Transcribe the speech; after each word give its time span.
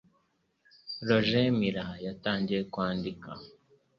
Roger 1.07 1.47
Miller 1.59 1.91
yatangiye 2.07 2.61
kwandika 2.71 3.29